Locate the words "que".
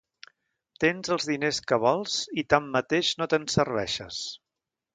1.71-1.79